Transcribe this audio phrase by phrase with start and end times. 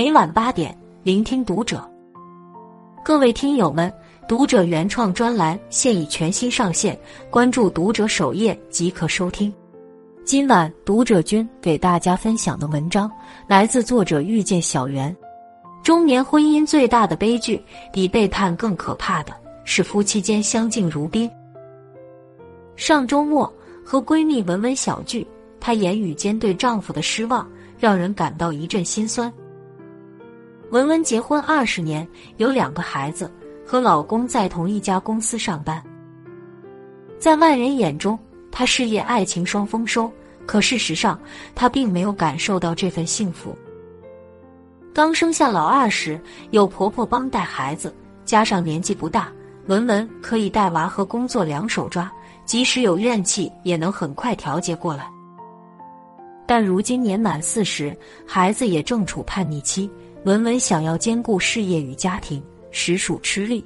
[0.00, 1.86] 每晚八点，聆听读者。
[3.04, 3.92] 各位听友们，
[4.26, 9.52] 读者原创专栏现已全新上线，关注读者首页即可收听。
[10.24, 13.12] 今晚读者君给大家分享的文章
[13.46, 15.14] 来自作者遇见小圆。
[15.82, 17.62] 中年婚姻最大的悲剧，
[17.92, 21.30] 比背叛更可怕的是夫妻间相敬如宾。
[22.74, 23.52] 上周末
[23.84, 25.28] 和闺蜜文文小聚，
[25.60, 27.46] 她言语间对丈夫的失望，
[27.78, 29.30] 让人感到一阵心酸。
[30.70, 32.06] 文文结婚二十年，
[32.36, 33.28] 有两个孩子，
[33.66, 35.82] 和老公在同一家公司上班。
[37.18, 38.16] 在外人眼中，
[38.52, 40.08] 她事业爱情双丰收，
[40.46, 41.18] 可事实上，
[41.56, 43.52] 她并没有感受到这份幸福。
[44.94, 46.20] 刚生下老二时，
[46.52, 47.92] 有婆婆帮带孩子，
[48.24, 49.28] 加上年纪不大，
[49.66, 52.08] 文文可以带娃和工作两手抓，
[52.44, 55.10] 即使有怨气，也能很快调节过来。
[56.46, 59.90] 但如今年满四十，孩子也正处叛逆期。
[60.24, 63.64] 文文想要兼顾事业与家庭，实属吃力。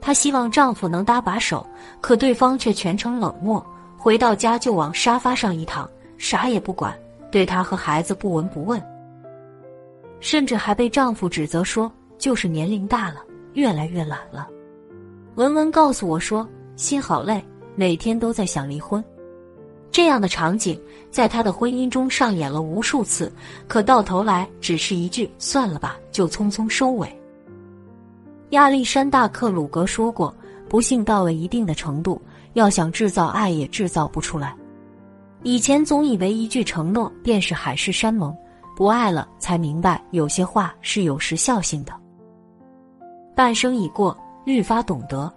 [0.00, 1.66] 她希望丈夫能搭把手，
[2.00, 3.64] 可对方却全程冷漠，
[3.98, 6.98] 回到家就往沙发上一躺，啥也不管，
[7.30, 8.82] 对她和孩子不闻不问，
[10.20, 14.48] 甚至还被丈夫指责说就是年龄大了，越来越懒了。
[15.34, 19.04] 文文告诉我说，心好累，每天都在想离婚。
[19.92, 23.32] 这样的场景在他的婚姻中上演了无数次，
[23.66, 27.20] 可到头来只是一句“算了吧”就匆匆收尾。
[28.50, 30.34] 亚历山大·克鲁格说过
[30.68, 32.20] ：“不幸到了一定的程度，
[32.52, 34.54] 要想制造爱也制造不出来。”
[35.42, 38.36] 以前总以为一句承诺便是海誓山盟，
[38.76, 41.92] 不爱了才明白有些话是有时效性的。
[43.34, 45.32] 半生已过，愈发懂得，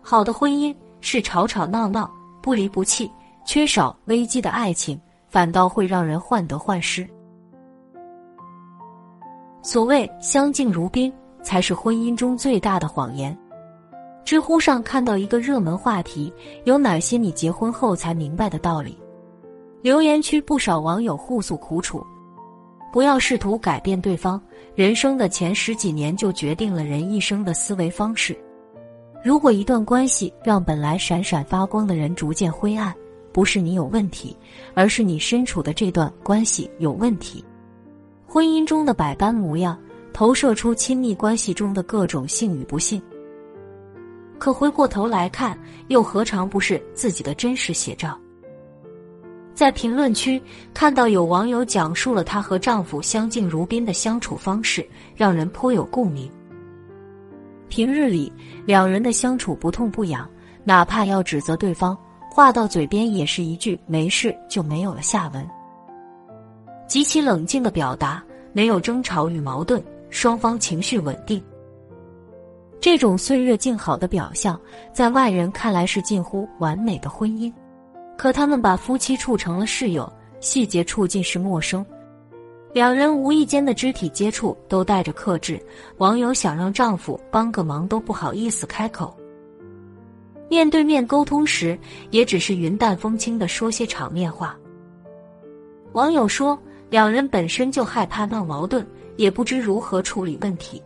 [0.00, 2.10] 好的婚姻是吵吵闹闹，
[2.40, 3.10] 不离不弃。
[3.46, 7.08] 缺少危机的爱情，反倒会让人患得患失。
[9.62, 13.36] 所谓相敬如宾，才是婚姻中最大的谎言。
[14.24, 16.32] 知乎上看到一个热门话题：
[16.64, 18.98] 有哪些你结婚后才明白的道理？
[19.80, 22.04] 留言区不少网友互诉苦楚：
[22.92, 24.42] 不要试图改变对方，
[24.74, 28.36] 人生的前十几年就决定了人一生的思维方式。
[29.22, 32.92] 如果一段关系让本来闪闪发光的人逐渐灰暗，
[33.36, 34.34] 不是你有问题，
[34.72, 37.44] 而是你身处的这段关系有问题。
[38.26, 39.78] 婚姻中的百般模样，
[40.10, 42.98] 投射出亲密关系中的各种幸与不幸。
[44.38, 45.58] 可回过头来看，
[45.88, 48.18] 又何尝不是自己的真实写照？
[49.52, 50.40] 在评论区
[50.72, 56.26] 看到有网友讲述了她和丈夫相敬如宾的相处方式，让人颇有共鸣。
[57.68, 58.32] 平日里，
[58.64, 60.26] 两人的相处不痛不痒，
[60.64, 61.94] 哪怕要指责对方。
[62.36, 65.48] 话到嘴边也是一句“没事”，就没有了下文。
[66.86, 71.42] 极其冷静的表达，没有争吵与矛盾，双方情绪稳定。
[72.78, 74.60] 这种岁月静好的表象，
[74.92, 77.50] 在外人看来是近乎完美的婚姻。
[78.18, 80.06] 可他们把夫妻处成了室友，
[80.38, 81.82] 细节处尽是陌生。
[82.74, 85.58] 两人无意间的肢体接触都带着克制，
[85.96, 89.16] 网友想让丈夫帮个忙都不好意思开口。
[90.48, 91.78] 面对面沟通时，
[92.10, 94.56] 也只是云淡风轻的说些场面话。
[95.92, 96.58] 网友说，
[96.88, 98.86] 两人本身就害怕闹矛盾，
[99.16, 100.80] 也不知如何处理问题。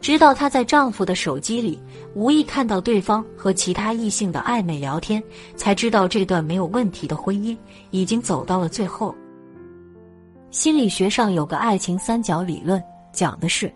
[0.00, 1.78] 直到她在丈夫的手机里
[2.14, 5.22] 无意看到对方和其他异性的暧昧聊天，
[5.56, 7.56] 才知道这段没有问题的婚姻
[7.90, 9.14] 已经走到了最后。
[10.50, 12.82] 心理学上有个爱情三角理论，
[13.12, 13.70] 讲的是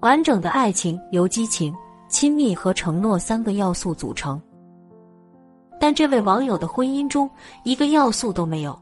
[0.00, 1.74] 完整的爱情由激情。
[2.12, 4.38] 亲密和承诺三个要素组成，
[5.80, 7.28] 但这位网友的婚姻中
[7.64, 8.78] 一个要素都没有。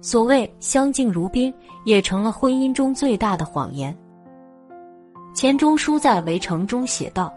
[0.00, 1.52] 所谓相敬如宾，
[1.84, 3.94] 也成了婚姻中最大的谎言。
[5.34, 7.30] 钱钟书在《围城》中写道：“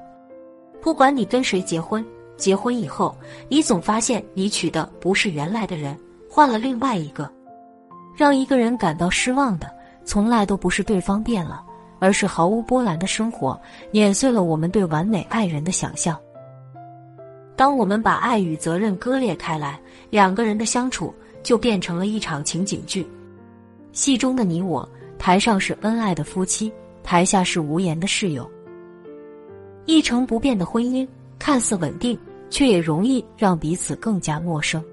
[0.82, 2.04] 不管你跟谁结婚，
[2.38, 3.14] 结婚以后，
[3.50, 6.00] 你总发现你娶的不是原来的人，
[6.30, 7.30] 换了另外一个。
[8.16, 9.70] 让一个人感到失望的，
[10.06, 11.66] 从来都不是对方变了。”
[12.04, 13.58] 而是毫无波澜的生活，
[13.90, 16.20] 碾碎了我们对完美爱人的想象。
[17.56, 19.80] 当我们把爱与责任割裂开来，
[20.10, 23.08] 两个人的相处就变成了一场情景剧。
[23.94, 24.86] 戏中的你我，
[25.18, 26.70] 台上是恩爱的夫妻，
[27.06, 28.52] 台下是无言的室友。
[29.86, 31.08] 一成不变的婚姻
[31.40, 32.20] 看似稳定，
[32.50, 34.84] 却也容易让彼此更加陌生。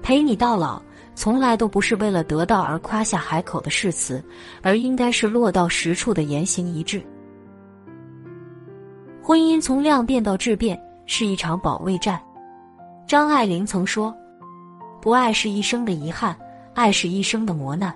[0.00, 0.80] 陪你到老。
[1.14, 4.22] 从来都不是为了得到而夸下海口的誓词，
[4.62, 7.02] 而应该是落到实处的言行一致。
[9.22, 12.20] 婚姻从量变到质变是一场保卫战。
[13.06, 14.14] 张爱玲曾说
[15.00, 16.36] ：“不爱是一生的遗憾，
[16.74, 17.94] 爱是一生的磨难。”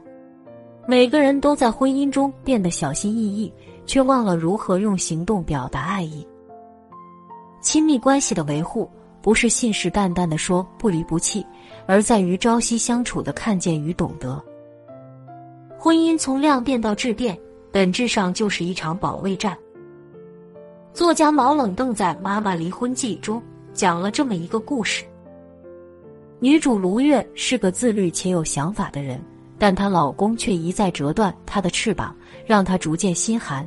[0.86, 3.52] 每个人都在婚姻中变得小心翼翼，
[3.86, 6.24] 却忘了如何用行动表达爱意。
[7.60, 8.88] 亲密关系的维护，
[9.26, 11.44] 不是信誓旦旦的说不离不弃，
[11.84, 14.40] 而在于朝夕相处的看见与懂得。
[15.76, 17.36] 婚姻从量变到质变，
[17.72, 19.58] 本质上就是一场保卫战。
[20.94, 23.42] 作家毛冷邓在《妈妈离婚记》中
[23.74, 25.04] 讲了这么一个故事：
[26.38, 29.20] 女主卢月是个自律且有想法的人。
[29.58, 32.14] 但她老公却一再折断她的翅膀，
[32.46, 33.66] 让她逐渐心寒。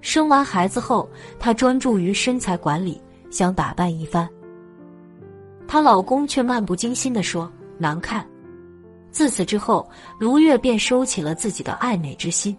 [0.00, 1.10] 生完孩子后，
[1.40, 4.28] 她专注于身材管理，想打扮一番。
[5.66, 8.24] 她老公却漫不经心的说：“难看。”
[9.10, 9.88] 自此之后，
[10.20, 12.56] 卢月便收起了自己的爱美之心。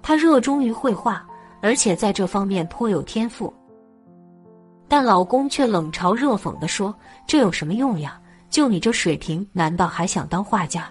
[0.00, 1.26] 她热衷于绘画，
[1.60, 3.52] 而且在这方面颇有天赋。
[4.86, 6.94] 但老公却冷嘲热讽的说
[7.26, 8.20] ：“这有什么用呀？”
[8.50, 10.90] 就你这水平，难道还想当画家？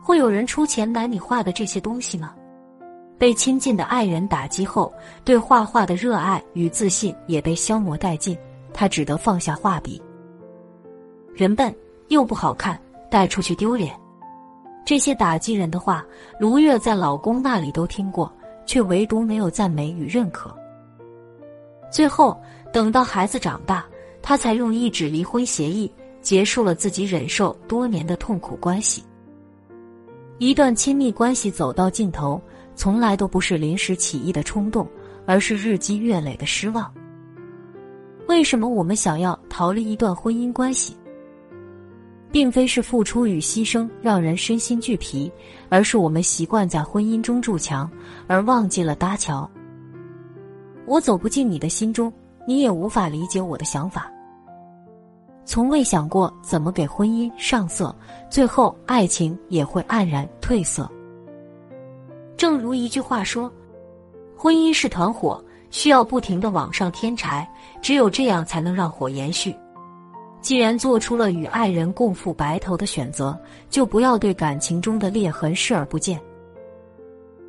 [0.00, 2.32] 会有人出钱买你画的这些东西吗？
[3.24, 4.92] 被亲近的爱人打击后，
[5.24, 8.36] 对画画的热爱与自信也被消磨殆尽，
[8.70, 9.98] 他只得放下画笔。
[11.32, 11.74] 人笨
[12.08, 12.78] 又不好看，
[13.10, 13.98] 带出去丢脸。
[14.84, 16.04] 这些打击人的话，
[16.38, 18.30] 卢月在老公那里都听过，
[18.66, 20.54] 却唯独没有赞美与认可。
[21.90, 22.38] 最后，
[22.74, 23.86] 等到孩子长大，
[24.20, 25.90] 他才用一纸离婚协议。
[26.20, 29.02] 结束了自己忍受多年的痛苦关系。
[30.36, 32.38] 一段亲密关系走到尽头，
[32.74, 34.88] 从来都不是临时起意的冲动，
[35.26, 36.92] 而是日积月累的失望。
[38.28, 40.96] 为什么我们想要逃离一段婚姻关系？
[42.32, 45.30] 并非是付出与牺牲让人身心俱疲，
[45.68, 47.88] 而是我们习惯在婚姻中筑墙，
[48.26, 49.48] 而忘记了搭桥。
[50.84, 52.12] 我走不进你的心中，
[52.44, 54.10] 你也无法理解我的想法。
[55.44, 57.94] 从未想过怎么给婚姻上色，
[58.28, 60.90] 最后爱情也会黯然褪色。
[62.44, 63.50] 正如一句话说
[64.36, 67.50] ：“婚姻是团火，需要不停的往上添柴，
[67.80, 69.56] 只有这样才能让火延续。”
[70.42, 73.34] 既然做出了与爱人共赴白头的选择，
[73.70, 76.20] 就不要对感情中的裂痕视而不见。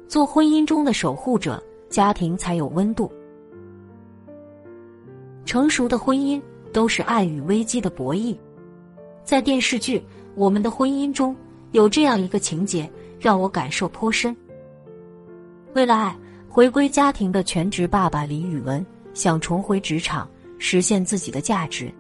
[0.08, 3.12] 做婚姻中的守护者，家庭才有温度。
[5.44, 6.42] 成熟的婚姻。
[6.72, 8.34] 都是爱与危机的博弈。
[9.26, 10.00] 在电视剧
[10.36, 11.36] 《我们的婚姻》中
[11.72, 12.90] 有这样一个情节，
[13.20, 14.36] 让我感受颇深。
[15.76, 16.16] 为了爱，
[16.48, 18.84] 回归家庭的全职爸爸李宇文
[19.14, 20.26] 想重回职场，
[20.58, 21.94] 实现自己的价值。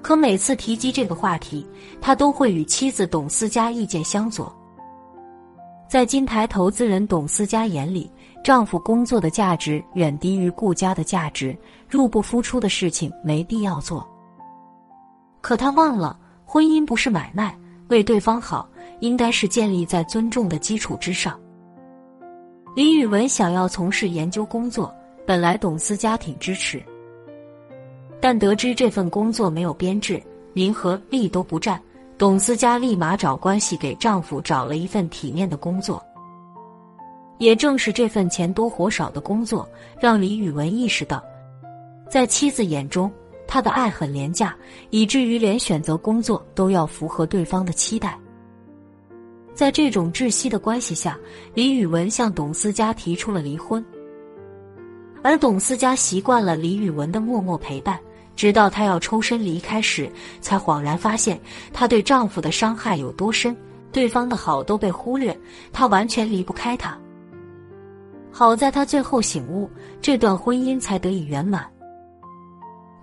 [0.00, 1.66] 可每次提及这个话题，
[2.00, 4.50] 他都会与妻子董思佳意见相左。
[5.90, 8.10] 在金台投资人董思佳眼里，
[8.42, 11.54] 丈夫工作的价值远低于顾家的价值，
[11.86, 14.08] 入不敷出的事情没必要做。
[15.42, 17.54] 可她忘了，婚姻不是买卖，
[17.88, 18.66] 为对方好
[19.00, 21.38] 应该是建立在尊重的基础之上。
[22.74, 24.94] 李宇文想要从事研究工作，
[25.26, 26.80] 本来董思佳挺支持，
[28.20, 30.22] 但得知这份工作没有编制，
[30.52, 31.80] 名和利都不占。
[32.16, 36.02] 董思佳立马找关系给丈夫找了一份体面的工作。
[37.38, 39.68] 也正是这份钱多活少的工作，
[40.00, 41.22] 让李宇文意识到，
[42.10, 43.10] 在妻子眼中，
[43.46, 44.56] 他的爱很廉价，
[44.90, 48.18] 以至于连选择工作都要符合对方的期待。
[49.58, 51.18] 在这种窒息的关系下，
[51.52, 53.84] 李宇文向董思佳提出了离婚，
[55.20, 57.98] 而董思佳习惯了李宇文的默默陪伴。
[58.36, 60.08] 直到她要抽身离开时，
[60.40, 61.40] 才恍然发现
[61.72, 63.56] 她对丈夫的伤害有多深，
[63.90, 65.36] 对方的好都被忽略，
[65.72, 66.96] 她完全离不开他。
[68.30, 69.68] 好在她最后醒悟，
[70.00, 71.68] 这段婚姻才得以圆满。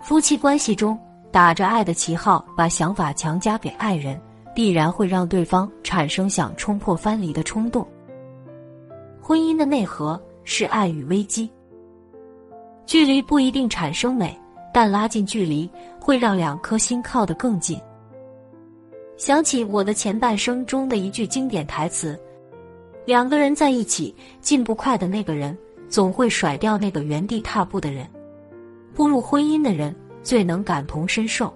[0.02, 0.98] 夫妻关系中，
[1.34, 4.18] 打着爱的旗号把想法强加给爱人，
[4.56, 7.86] 必然会让对方产生想冲破藩篱的冲动。
[9.22, 11.50] 婚姻的内核是爱与危机，
[12.86, 14.36] 距离不一定产生美。
[14.74, 15.70] 但拉近距离
[16.02, 17.80] 会让两颗心靠得更近。
[19.16, 22.20] 想起我的前半生中的一句经典台词
[23.08, 25.58] ：“两个人在一起，进步快的那个人
[25.88, 28.06] 总会甩掉那个原地踏步的人。
[28.94, 31.54] 步入婚姻的人最能感同身受。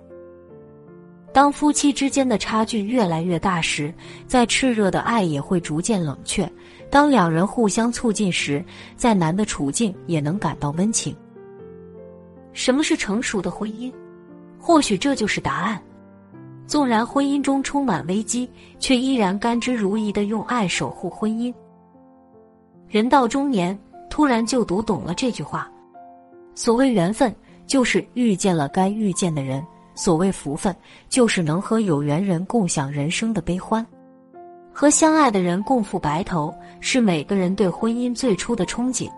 [1.32, 3.94] 当夫妻之间的差距越来越大时，
[4.26, 6.50] 再炽热的爱也会逐渐冷却。
[6.90, 8.64] 当两人互相促进时，
[8.96, 11.16] 再难的处境也能感到温情。”
[12.52, 13.94] 什么是成熟的婚姻？
[14.60, 15.80] 或许这就是答案。
[16.66, 21.54] 纵然婚姻中充满危机，却依然甘之如饴的用爱守护婚姻。
[22.88, 23.78] 人到中年，
[24.10, 25.72] 突然就读懂了这句话：
[26.56, 27.34] 所谓缘分，
[27.66, 29.64] 就是遇见了该遇见的人；
[30.00, 30.74] 所谓福分，
[31.10, 33.86] 就是能和有缘人共享人生的悲欢。
[34.72, 39.12] 和相爱的人共赴白头，是每个人对婚姻最初的憧憬。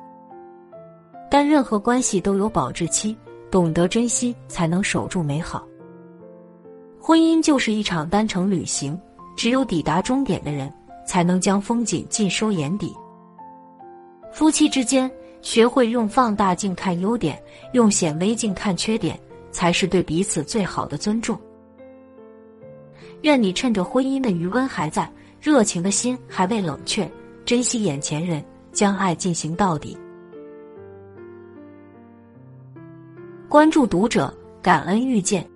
[1.29, 3.15] 但任何关系都有保质期，
[3.51, 5.63] 懂得珍惜才能守住美好。
[6.99, 8.99] 婚姻就是一场单程旅行，
[9.37, 10.73] 只有抵达终点的人，
[11.05, 12.91] 才能将风景尽收眼底。
[14.31, 15.09] 夫妻之间，
[15.43, 17.39] 学会用放大镜看优点，
[17.73, 19.19] 用显微镜看缺点，
[19.51, 21.39] 才是对彼此最好的尊重。
[23.21, 27.09] 愿你趁着婚姻的余温还在，热情的心还未冷却，
[27.45, 29.97] 珍惜眼前人，将爱进行到底。
[33.47, 35.50] 关注读者，感恩遇见。